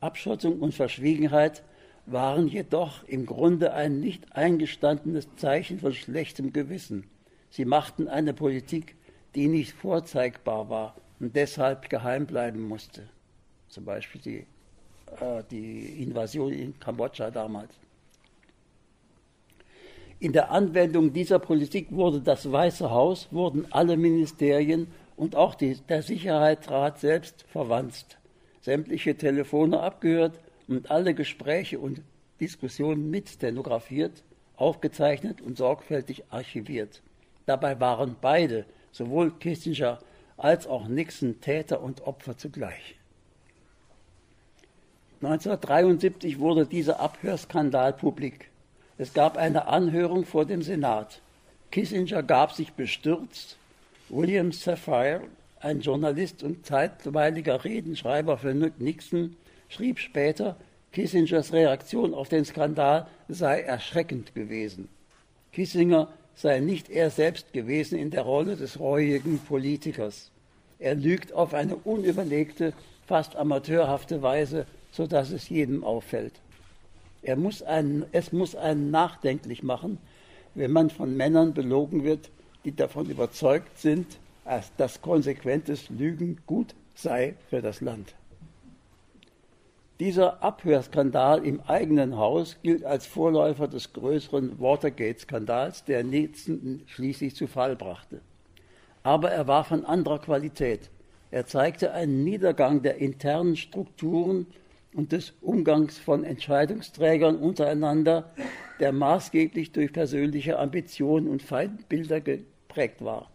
Abschottung 0.00 0.60
und 0.60 0.72
Verschwiegenheit 0.72 1.62
waren 2.06 2.48
jedoch 2.48 3.04
im 3.04 3.26
Grunde 3.26 3.74
ein 3.74 4.00
nicht 4.00 4.34
eingestandenes 4.34 5.28
Zeichen 5.36 5.78
von 5.78 5.92
schlechtem 5.92 6.54
Gewissen. 6.54 7.04
Sie 7.50 7.66
machten 7.66 8.08
eine 8.08 8.32
Politik, 8.32 8.96
die 9.34 9.46
nicht 9.46 9.74
vorzeigbar 9.74 10.70
war 10.70 10.96
und 11.20 11.36
deshalb 11.36 11.90
geheim 11.90 12.24
bleiben 12.24 12.62
musste. 12.62 13.10
Zum 13.68 13.84
Beispiel 13.84 14.22
die 14.22 14.46
äh, 15.20 15.44
die 15.50 16.02
Invasion 16.02 16.50
in 16.50 16.80
Kambodscha 16.80 17.30
damals. 17.30 17.74
In 20.22 20.32
der 20.32 20.52
Anwendung 20.52 21.12
dieser 21.12 21.40
Politik 21.40 21.90
wurde 21.90 22.20
das 22.20 22.52
Weiße 22.52 22.88
Haus, 22.92 23.26
wurden 23.32 23.66
alle 23.72 23.96
Ministerien 23.96 24.86
und 25.16 25.34
auch 25.34 25.56
die, 25.56 25.74
der 25.88 26.00
Sicherheitsrat 26.02 27.00
selbst 27.00 27.44
verwanzt, 27.48 28.18
sämtliche 28.60 29.16
Telefone 29.16 29.80
abgehört 29.80 30.38
und 30.68 30.92
alle 30.92 31.14
Gespräche 31.14 31.80
und 31.80 32.02
Diskussionen 32.40 33.10
mit 33.10 33.30
stenografiert, 33.30 34.22
aufgezeichnet 34.54 35.40
und 35.40 35.58
sorgfältig 35.58 36.22
archiviert. 36.30 37.02
Dabei 37.46 37.80
waren 37.80 38.14
beide, 38.20 38.64
sowohl 38.92 39.32
Kissinger 39.32 39.98
als 40.36 40.68
auch 40.68 40.86
Nixon, 40.86 41.40
Täter 41.40 41.82
und 41.82 42.06
Opfer 42.06 42.38
zugleich. 42.38 42.94
1973 45.20 46.38
wurde 46.38 46.64
dieser 46.64 47.00
Abhörskandal 47.00 47.92
publik. 47.92 48.51
Es 48.98 49.14
gab 49.14 49.36
eine 49.36 49.66
Anhörung 49.66 50.24
vor 50.24 50.44
dem 50.44 50.62
Senat. 50.62 51.20
Kissinger 51.70 52.22
gab 52.22 52.52
sich 52.52 52.72
bestürzt. 52.72 53.56
William 54.08 54.52
Sapphire, 54.52 55.22
ein 55.60 55.80
Journalist 55.80 56.42
und 56.42 56.66
zeitweiliger 56.66 57.64
Redenschreiber 57.64 58.36
für 58.36 58.54
Nixon, 58.54 59.36
schrieb 59.68 59.98
später, 59.98 60.56
Kissingers 60.92 61.54
Reaktion 61.54 62.12
auf 62.12 62.28
den 62.28 62.44
Skandal 62.44 63.06
sei 63.28 63.62
erschreckend 63.62 64.34
gewesen. 64.34 64.88
Kissinger 65.52 66.08
sei 66.34 66.60
nicht 66.60 66.90
er 66.90 67.10
selbst 67.10 67.54
gewesen 67.54 67.98
in 67.98 68.10
der 68.10 68.22
Rolle 68.22 68.56
des 68.56 68.78
reuigen 68.78 69.38
Politikers. 69.38 70.30
Er 70.78 70.94
lügt 70.94 71.32
auf 71.32 71.54
eine 71.54 71.76
unüberlegte, 71.76 72.74
fast 73.06 73.36
amateurhafte 73.36 74.20
Weise, 74.20 74.66
so 74.90 75.06
dass 75.06 75.30
es 75.30 75.48
jedem 75.48 75.84
auffällt. 75.84 76.34
Er 77.22 77.36
muss 77.36 77.62
einen, 77.62 78.04
es 78.12 78.32
muss 78.32 78.56
einen 78.56 78.90
nachdenklich 78.90 79.62
machen, 79.62 79.98
wenn 80.54 80.72
man 80.72 80.90
von 80.90 81.16
Männern 81.16 81.54
belogen 81.54 82.04
wird, 82.04 82.30
die 82.64 82.74
davon 82.74 83.08
überzeugt 83.08 83.78
sind, 83.78 84.18
dass 84.76 85.00
konsequentes 85.00 85.88
Lügen 85.88 86.40
gut 86.46 86.74
sei 86.94 87.34
für 87.48 87.62
das 87.62 87.80
Land. 87.80 88.14
Dieser 90.00 90.42
Abhörskandal 90.42 91.46
im 91.46 91.60
eigenen 91.60 92.16
Haus 92.16 92.56
gilt 92.62 92.84
als 92.84 93.06
Vorläufer 93.06 93.68
des 93.68 93.92
größeren 93.92 94.60
Watergate-Skandals, 94.60 95.84
der 95.84 96.02
Nixon 96.02 96.82
schließlich 96.86 97.36
zu 97.36 97.46
Fall 97.46 97.76
brachte. 97.76 98.20
Aber 99.04 99.30
er 99.30 99.46
war 99.46 99.62
von 99.64 99.84
anderer 99.84 100.18
Qualität. 100.18 100.90
Er 101.30 101.46
zeigte 101.46 101.92
einen 101.92 102.24
Niedergang 102.24 102.82
der 102.82 102.96
internen 102.96 103.56
Strukturen 103.56 104.46
und 104.94 105.12
des 105.12 105.32
Umgangs 105.40 105.98
von 105.98 106.24
Entscheidungsträgern 106.24 107.36
untereinander, 107.36 108.30
der 108.80 108.92
maßgeblich 108.92 109.72
durch 109.72 109.92
persönliche 109.92 110.58
Ambitionen 110.58 111.28
und 111.28 111.42
Feindbilder 111.42 112.20
geprägt 112.20 113.02
war. 113.04 113.30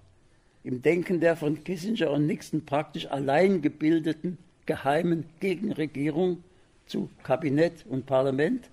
Im 0.64 0.82
Denken 0.82 1.20
der 1.20 1.36
von 1.36 1.64
Kissinger 1.64 2.12
und 2.12 2.26
Nixon 2.26 2.66
praktisch 2.66 3.08
allein 3.08 3.62
gebildeten 3.62 4.38
geheimen 4.66 5.26
Gegenregierung 5.40 6.44
zu 6.86 7.10
Kabinett 7.24 7.86
und 7.88 8.06
Parlament 8.06 8.70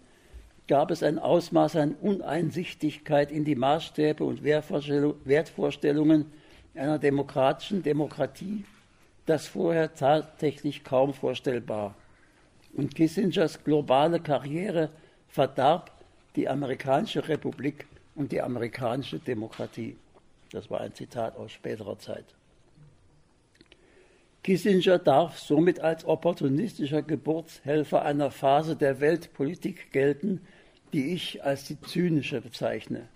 gab 0.67 0.91
es 0.91 1.03
ein 1.03 1.19
Ausmaß 1.19 1.76
an 1.76 1.95
Uneinsichtigkeit 1.95 3.31
in 3.31 3.45
die 3.45 3.55
Maßstäbe 3.55 4.25
und 4.25 4.43
Wertvorstellungen 4.43 6.26
einer 6.75 6.99
demokratischen 6.99 7.83
Demokratie, 7.83 8.64
das 9.26 9.47
vorher 9.47 9.95
tatsächlich 9.95 10.83
kaum 10.83 11.14
vorstellbar. 11.14 11.95
Und 12.75 12.95
Kissingers 12.95 13.62
globale 13.62 14.21
Karriere 14.21 14.90
verdarb 15.28 15.90
die 16.37 16.49
amerikanische 16.49 17.28
Republik 17.28 17.87
und 18.14 18.33
die 18.33 18.43
amerikanische 18.43 19.19
Demokratie. 19.19 19.97
Das 20.50 20.71
war 20.71 20.81
ein 20.81 20.95
Zitat 20.95 21.37
aus 21.37 21.52
späterer 21.52 21.99
Zeit. 21.99 22.26
Kissinger 24.45 24.99
darf 24.99 25.38
somit 25.38 25.81
als 25.81 26.04
opportunistischer 26.04 27.00
Geburtshelfer 27.00 28.04
einer 28.04 28.31
Phase 28.31 28.76
der 28.76 29.00
Weltpolitik 29.00 29.90
gelten, 29.90 30.43
die 30.93 31.14
ich 31.14 31.43
als 31.43 31.64
die 31.64 31.81
zynische 31.81 32.43
bezeichne. 32.43 33.09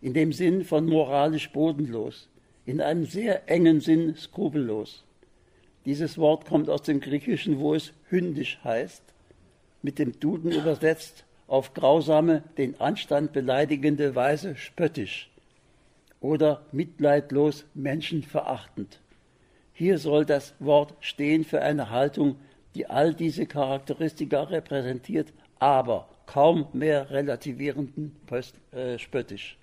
In 0.00 0.14
dem 0.14 0.32
Sinn 0.32 0.64
von 0.64 0.86
moralisch 0.86 1.50
bodenlos, 1.50 2.28
in 2.66 2.80
einem 2.80 3.04
sehr 3.04 3.50
engen 3.50 3.80
Sinn 3.80 4.14
skrupellos. 4.14 5.02
Dieses 5.84 6.16
Wort 6.18 6.46
kommt 6.46 6.70
aus 6.70 6.82
dem 6.82 7.00
Griechischen, 7.00 7.58
wo 7.58 7.74
es 7.74 7.92
hündisch 8.08 8.58
heißt, 8.64 9.02
mit 9.82 9.98
dem 9.98 10.18
Duden 10.18 10.50
übersetzt 10.50 11.24
auf 11.46 11.74
grausame, 11.74 12.42
den 12.56 12.80
Anstand 12.80 13.32
beleidigende 13.32 14.14
Weise 14.14 14.56
spöttisch 14.56 15.30
oder 16.20 16.62
mitleidlos 16.72 17.66
menschenverachtend. 17.74 18.98
Hier 19.74 19.98
soll 19.98 20.24
das 20.24 20.54
Wort 20.58 20.94
stehen 21.00 21.44
für 21.44 21.60
eine 21.60 21.90
Haltung, 21.90 22.36
die 22.74 22.86
all 22.86 23.12
diese 23.12 23.44
Charakteristika 23.44 24.44
repräsentiert, 24.44 25.32
aber 25.58 26.08
kaum 26.26 26.66
mehr 26.72 27.10
relativierenden 27.10 28.16
äh, 28.72 28.98
spöttisch. 28.98 29.58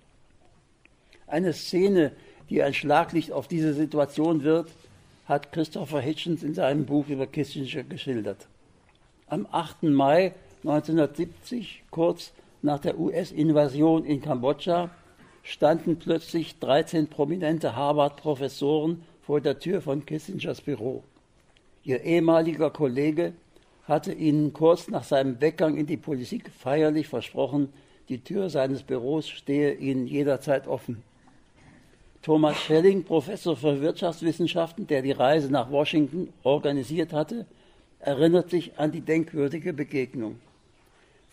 Eine 1.26 1.54
Szene, 1.54 2.12
die 2.50 2.62
ein 2.62 2.74
Schlaglicht 2.74 3.32
auf 3.32 3.48
diese 3.48 3.74
Situation 3.74 4.43
wird, 4.43 4.69
hat 5.32 5.54
Christopher 5.54 6.02
Hitchens 6.02 6.44
in 6.44 6.54
seinem 6.54 6.86
Buch 6.86 7.08
über 7.08 7.26
Kissinger 7.26 7.84
geschildert. 7.84 8.50
Am 9.28 9.48
8. 9.50 9.84
Mai 9.84 10.34
1970, 10.65 11.84
kurz 11.89 12.34
nach 12.62 12.80
der 12.80 13.00
US-Invasion 13.00 14.04
in 14.04 14.22
Kambodscha, 14.22 14.89
standen 15.41 15.98
plötzlich 15.98 16.60
13 16.60 17.08
prominente 17.08 17.78
Harvard-Professoren 17.78 19.04
vor 19.22 19.39
der 19.39 19.58
Tür 19.58 19.82
von 19.82 20.06
Kissingers 20.06 20.60
Büro. 20.60 21.02
Ihr 21.86 22.02
ehemaliger 22.02 22.70
Kollege 22.70 23.32
hatte 23.86 24.12
ihnen 24.12 24.52
kurz 24.52 24.89
nach 24.89 25.06
seinem 25.06 25.39
Weggang 25.39 25.78
in 25.78 25.86
die 25.86 25.96
Politik 25.96 26.52
feierlich 26.60 27.08
versprochen, 27.08 27.70
die 28.10 28.22
Tür 28.22 28.50
seines 28.50 28.84
Büros 28.84 29.30
stehe 29.30 29.76
ihnen 29.76 30.08
jederzeit 30.08 30.67
offen. 30.67 31.02
Thomas 32.22 32.56
Schelling, 32.58 33.04
Professor 33.04 33.58
für 33.58 33.82
Wirtschaftswissenschaften, 33.82 34.86
der 34.86 35.02
die 35.02 35.12
Reise 35.12 35.52
nach 35.52 35.72
Washington 35.72 36.32
organisiert 36.44 37.14
hatte, 37.14 37.48
erinnert 38.00 38.52
sich 38.52 38.78
an 38.78 38.92
die 38.92 39.02
denkwürdige 39.02 39.74
Begegnung. 39.74 40.40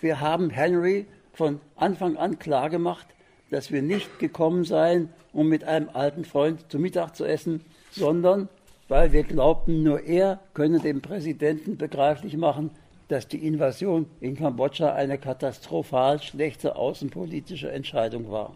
Wir 0.01 0.21
haben 0.21 0.49
Henry 0.49 1.05
von 1.35 1.61
Anfang 1.77 2.17
an 2.17 2.39
klargemacht, 2.39 3.07
dass 3.51 3.71
wir 3.71 3.83
nicht 3.83 4.19
gekommen 4.19 4.65
seien, 4.65 5.11
um 5.35 5.49
mit 5.49 5.63
einem 5.63 5.91
alten 5.93 6.25
Freund 6.25 6.71
zu 6.71 6.79
Mittag 6.79 7.15
zu 7.15 7.27
essen, 7.27 7.61
sondern 7.91 8.49
weil 8.89 9.13
wir 9.13 9.25
glaubten, 9.25 9.83
nur 9.83 10.05
er 10.05 10.41
könne 10.55 10.81
dem 10.81 11.03
Präsidenten 11.03 11.77
begreiflich 11.77 12.39
machen, 12.39 12.71
dass 13.09 13.29
die 13.29 13.47
Invasion 13.47 14.07
in 14.21 14.37
Kambodscha 14.37 14.95
eine 14.95 15.19
katastrophal 15.19 16.23
schlechte 16.23 16.77
außenpolitische 16.77 17.71
Entscheidung 17.71 18.31
war. 18.31 18.55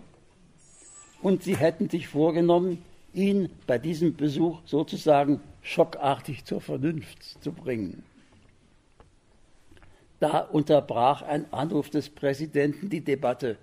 Und 1.23 1.45
sie 1.45 1.57
hätten 1.57 1.89
sich 1.89 2.09
vorgenommen, 2.09 2.85
ihn 3.15 3.49
bei 3.67 3.79
diesem 3.79 4.17
Besuch 4.17 4.61
sozusagen 4.65 5.41
schockartig 5.63 6.45
zur 6.45 6.61
Vernunft 6.61 7.43
zu 7.43 7.53
bringen. 7.53 8.03
Da 10.19 10.41
unterbrach 10.41 11.23
ein 11.23 11.53
Anruf 11.53 11.91
des 11.91 12.11
Präsidenten 12.11 12.89
die 12.89 13.03
Debatte 13.03 13.57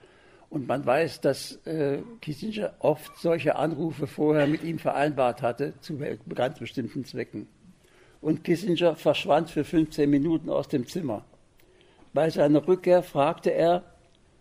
und 0.50 0.68
man 0.68 0.86
weiß, 0.86 1.22
dass 1.22 1.56
äh, 1.66 2.00
Kissinger 2.22 2.74
oft 2.80 3.18
solche 3.18 3.56
Anrufe 3.56 4.08
vorher 4.08 4.48
mit 4.48 4.64
ihm 4.64 4.80
vereinbart 4.80 5.42
hatte, 5.42 5.74
zu 5.80 6.00
ganz 6.34 6.60
bestimmten 6.60 7.06
Zwecken. 7.06 7.48
Und 8.22 8.44
Kissinger 8.44 8.96
verschwand 8.96 9.50
für 9.52 9.64
15 9.64 10.10
Minuten 10.10 10.50
aus 10.50 10.68
dem 10.68 10.88
Zimmer. 10.88 11.24
Bei 12.14 12.30
seiner 12.30 12.68
Rückkehr 12.68 13.04
fragte 13.04 13.52
er, 13.52 13.84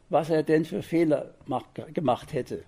was 0.09 0.31
er 0.31 0.43
denn 0.43 0.65
für 0.65 0.83
Fehler 0.83 1.35
gemacht 1.93 2.33
hätte. 2.33 2.65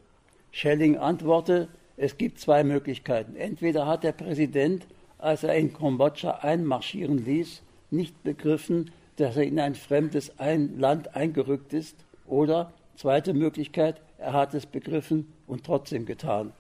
Schelling 0.53 0.97
antwortete, 0.97 1.69
es 1.97 2.17
gibt 2.17 2.39
zwei 2.39 2.65
Möglichkeiten. 2.65 3.37
Entweder 3.37 3.87
hat 3.87 4.05
der 4.05 4.13
Präsident, 4.13 4.87
als 5.19 5.43
er 5.43 5.55
in 5.55 5.73
Kambodscha 5.73 6.39
einmarschieren 6.43 7.25
ließ, 7.25 7.63
nicht 7.91 8.23
begriffen, 8.23 8.91
dass 9.17 9.37
er 9.37 9.45
in 9.45 9.61
ein 9.61 9.75
fremdes 9.75 10.33
Land 10.39 11.15
eingerückt 11.15 11.73
ist, 11.73 11.97
oder 12.27 12.73
Zweite 13.01 13.33
Möglichkeit, 13.33 13.99
er 14.19 14.35
hat 14.35 14.53
es 14.53 14.67
begriffen 14.67 15.33
und 15.47 15.65
trotzdem 15.65 16.05
getan. 16.05 16.53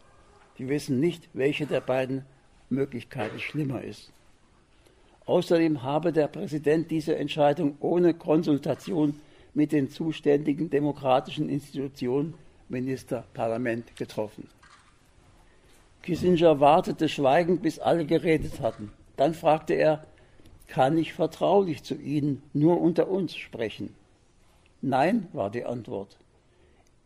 Wir 0.56 0.70
wissen 0.70 0.98
nicht, 0.98 1.28
welche 1.34 1.66
der 1.66 1.82
beiden 1.82 2.24
Möglichkeiten 2.70 3.38
schlimmer 3.38 3.84
ist. 3.84 4.10
Außerdem 5.26 5.82
habe 5.82 6.14
der 6.14 6.28
Präsident 6.28 6.90
diese 6.90 7.14
Entscheidung 7.14 7.76
ohne 7.80 8.14
Konsultation 8.14 9.20
mit 9.52 9.72
den 9.72 9.90
zuständigen 9.90 10.70
demokratischen 10.70 11.50
Institutionen, 11.50 12.32
Minister, 12.70 13.24
Parlament 13.34 13.96
getroffen. 13.96 14.48
Kissinger 16.02 16.60
wartete 16.60 17.08
schweigend, 17.08 17.62
bis 17.62 17.78
alle 17.78 18.06
geredet 18.06 18.60
hatten. 18.60 18.92
Dann 19.16 19.34
fragte 19.34 19.74
er, 19.74 20.06
kann 20.66 20.96
ich 20.96 21.12
vertraulich 21.12 21.82
zu 21.82 21.96
Ihnen 21.96 22.42
nur 22.54 22.80
unter 22.80 23.08
uns 23.08 23.34
sprechen? 23.34 23.94
Nein, 24.80 25.26
war 25.32 25.50
die 25.50 25.64
Antwort. 25.64 26.16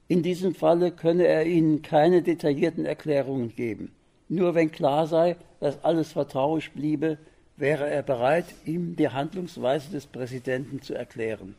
In 0.06 0.22
diesem 0.22 0.54
Falle 0.54 0.92
könne 0.92 1.26
er 1.26 1.46
ihnen 1.46 1.80
keine 1.80 2.22
detaillierten 2.22 2.84
Erklärungen 2.84 3.54
geben. 3.56 3.90
Nur 4.28 4.54
wenn 4.54 4.70
klar 4.70 5.06
sei, 5.06 5.36
dass 5.60 5.82
alles 5.82 6.12
vertraulich 6.12 6.72
bliebe, 6.72 7.18
wäre 7.56 7.88
er 7.88 8.02
bereit, 8.02 8.46
ihm 8.66 8.96
die 8.96 9.08
Handlungsweise 9.08 9.90
des 9.90 10.06
Präsidenten 10.06 10.82
zu 10.82 10.94
erklären. 10.94 11.54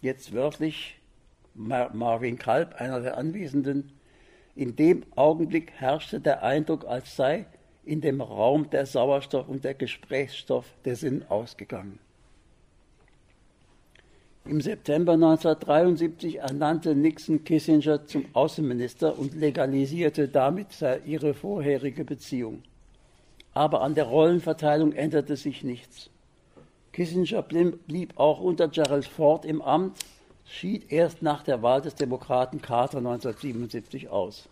Jetzt 0.00 0.32
wörtlich 0.32 0.96
Mar 1.54 1.94
Marvin 1.94 2.38
Kalb, 2.38 2.74
einer 2.80 3.00
der 3.00 3.16
Anwesenden, 3.16 3.92
in 4.56 4.76
dem 4.76 5.04
Augenblick 5.16 5.72
herrschte 5.72 6.20
der 6.20 6.42
Eindruck, 6.42 6.84
als 6.84 7.16
sei 7.16 7.46
in 7.84 8.00
dem 8.00 8.20
Raum 8.20 8.70
der 8.70 8.86
Sauerstoff 8.86 9.48
und 9.48 9.64
der 9.64 9.74
Gesprächsstoff 9.74 10.66
der 10.84 10.96
Sinn 10.96 11.24
ausgegangen. 11.28 11.98
Im 14.46 14.60
September 14.60 15.14
1973 15.14 16.36
ernannte 16.36 16.94
Nixon 16.94 17.44
Kissinger 17.44 18.06
zum 18.06 18.26
Außenminister 18.34 19.18
und 19.18 19.34
legalisierte 19.34 20.28
damit 20.28 20.68
ihre 21.06 21.32
vorherige 21.32 22.04
Beziehung. 22.04 22.62
Aber 23.54 23.80
an 23.80 23.94
der 23.94 24.04
Rollenverteilung 24.04 24.92
änderte 24.92 25.36
sich 25.36 25.64
nichts. 25.64 26.10
Kissinger 26.92 27.42
blieb 27.42 28.18
auch 28.18 28.40
unter 28.40 28.68
Gerald 28.68 29.06
Ford 29.06 29.46
im 29.46 29.62
Amt, 29.62 29.96
schied 30.46 30.92
erst 30.92 31.22
nach 31.22 31.42
der 31.42 31.62
Wahl 31.62 31.80
des 31.80 31.94
Demokraten 31.94 32.60
Carter 32.60 32.98
1977 32.98 34.08
aus. 34.08 34.48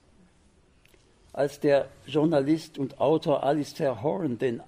Als 1.32 1.60
der 1.60 1.88
Journalist 2.06 2.78
und 2.78 3.00
Autor 3.00 3.42
Alistair 3.42 4.02
Horan 4.02 4.38
den 4.38 4.62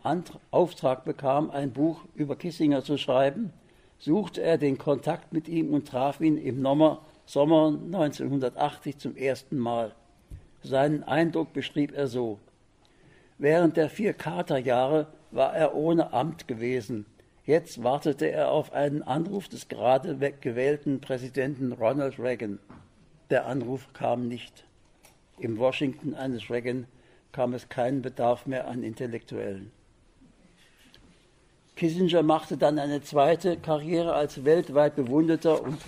Auftrag 0.50 1.04
bekam, 1.04 1.50
ein 1.50 1.72
Buch 1.72 2.00
über 2.14 2.36
Kissinger 2.36 2.82
zu 2.82 2.96
schreiben, 2.96 3.52
suchte 3.98 4.42
er 4.42 4.56
den 4.56 4.78
Kontakt 4.78 5.32
mit 5.32 5.48
ihm 5.48 5.74
und 5.74 5.88
traf 5.88 6.20
ihn 6.20 6.38
im 6.38 6.62
Sommer 7.26 7.78
1980 7.92 8.98
zum 8.98 9.16
ersten 9.16 9.58
Mal. 9.58 9.94
Seinen 10.62 11.04
Eindruck 11.04 11.52
beschrieb 11.52 11.92
er 11.94 12.06
so. 12.06 12.38
Während 13.36 13.76
der 13.76 13.90
vier 13.90 14.14
Carter-Jahre 14.14 15.08
war 15.30 15.54
er 15.54 15.74
ohne 15.74 16.12
Amt 16.14 16.48
gewesen. 16.48 17.04
Jetzt 17.46 17.82
wartete 17.82 18.30
er 18.30 18.50
auf 18.50 18.72
einen 18.72 19.02
Anruf 19.02 19.48
des 19.48 19.68
gerade 19.68 20.16
gewählten 20.40 21.00
Präsidenten 21.02 21.72
Ronald 21.72 22.18
Reagan. 22.18 22.58
Der 23.28 23.46
Anruf 23.46 23.92
kam 23.92 24.28
nicht. 24.28 24.64
Im 25.38 25.58
Washington 25.58 26.14
eines 26.14 26.48
Reagan 26.48 26.86
kam 27.32 27.52
es 27.52 27.68
keinen 27.68 28.00
Bedarf 28.00 28.46
mehr 28.46 28.66
an 28.66 28.82
Intellektuellen. 28.82 29.72
Kissinger 31.76 32.22
machte 32.22 32.56
dann 32.56 32.78
eine 32.78 33.02
zweite 33.02 33.58
Karriere 33.58 34.14
als 34.14 34.44
weltweit 34.44 34.96
bewunderter 34.96 35.60
und 35.62 35.78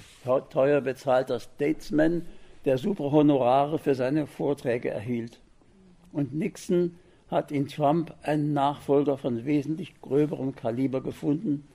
teuer 0.51 0.83
bezahlter 0.83 1.41
Statesman, 1.41 2.27
der 2.67 2.77
super 2.77 3.13
Honorare 3.13 3.79
für 3.79 3.95
seine 3.95 4.27
Vorträge 4.27 4.91
erhielt. 4.91 5.41
Und 6.13 6.35
Nixon 6.35 6.99
hat 7.31 7.51
in 7.51 7.69
Trump 7.69 8.15
einen 8.23 8.53
Nachfolger 8.53 9.19
von 9.19 9.45
wesentlich 9.45 10.01
gröberem 10.01 10.55
Kaliber 10.55 11.01
gefunden, 11.01 11.67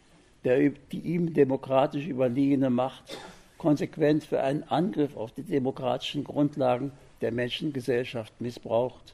der 0.44 0.70
die 0.92 1.00
ihm 1.00 1.34
demokratisch 1.34 2.08
überliegene 2.08 2.70
Macht 2.70 3.18
konsequent 3.58 4.24
für 4.24 4.42
einen 4.42 4.64
Angriff 4.64 5.16
auf 5.16 5.32
die 5.34 5.44
demokratischen 5.44 6.24
Grundlagen 6.24 6.92
der 7.22 7.32
Menschengesellschaft 7.32 8.42
missbraucht. 8.42 9.14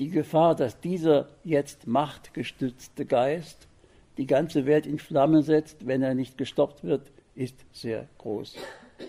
Die 0.00 0.10
Gefahr, 0.10 0.56
dass 0.56 0.80
dieser 0.80 1.28
jetzt 1.44 1.86
machtgestützte 1.86 3.06
Geist 3.06 3.68
die 4.16 4.26
ganze 4.26 4.66
Welt 4.66 4.86
in 4.86 4.98
Flammen 4.98 5.42
setzt, 5.42 5.86
wenn 5.86 6.02
er 6.02 6.14
nicht 6.14 6.36
gestoppt 6.36 6.82
wird, 6.82 7.12
ist 7.36 7.54
sehr 7.72 8.08
groß. 8.18 8.56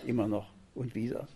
Immer 0.06 0.28
noch 0.28 0.46
und 0.76 0.94
wieder. 0.94 1.26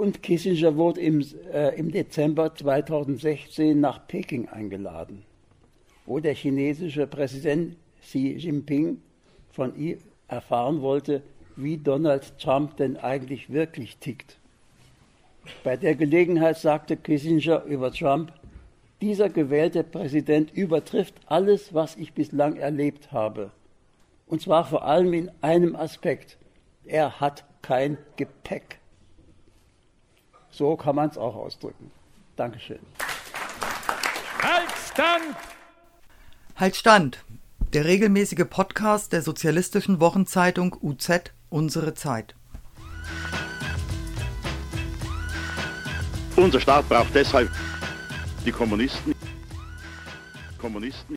Und 0.00 0.22
Kissinger 0.22 0.78
wurde 0.78 0.98
im, 1.02 1.22
äh, 1.52 1.78
im 1.78 1.92
Dezember 1.92 2.54
2016 2.54 3.78
nach 3.78 4.06
Peking 4.08 4.48
eingeladen, 4.48 5.24
wo 6.06 6.20
der 6.20 6.32
chinesische 6.32 7.06
Präsident 7.06 7.76
Xi 8.00 8.32
Jinping 8.38 9.02
von 9.50 9.76
ihm 9.76 9.98
erfahren 10.26 10.80
wollte, 10.80 11.20
wie 11.54 11.76
Donald 11.76 12.38
Trump 12.38 12.78
denn 12.78 12.96
eigentlich 12.96 13.50
wirklich 13.52 13.98
tickt. 13.98 14.38
Bei 15.64 15.76
der 15.76 15.94
Gelegenheit 15.96 16.56
sagte 16.56 16.96
Kissinger 16.96 17.64
über 17.64 17.92
Trump, 17.92 18.32
dieser 19.02 19.28
gewählte 19.28 19.84
Präsident 19.84 20.50
übertrifft 20.54 21.16
alles, 21.26 21.74
was 21.74 21.96
ich 21.96 22.14
bislang 22.14 22.56
erlebt 22.56 23.12
habe. 23.12 23.50
Und 24.26 24.40
zwar 24.40 24.64
vor 24.64 24.82
allem 24.82 25.12
in 25.12 25.30
einem 25.42 25.76
Aspekt. 25.76 26.38
Er 26.86 27.20
hat 27.20 27.44
kein 27.60 27.98
Gepäck. 28.16 28.79
So 30.50 30.76
kann 30.76 30.96
man 30.96 31.08
es 31.10 31.18
auch 31.18 31.34
ausdrücken. 31.34 31.90
Dankeschön. 32.36 32.80
Halt 34.42 34.70
stand! 34.92 35.36
Halt 36.56 36.76
stand! 36.76 37.24
Der 37.72 37.84
regelmäßige 37.84 38.46
Podcast 38.48 39.12
der 39.12 39.22
sozialistischen 39.22 40.00
Wochenzeitung 40.00 40.76
UZ 40.80 41.32
Unsere 41.50 41.94
Zeit. 41.94 42.36
Unser 46.36 46.60
Staat 46.60 46.88
braucht 46.88 47.14
deshalb 47.14 47.50
die 48.46 48.52
Kommunisten. 48.52 49.14
Kommunisten. 50.58 51.16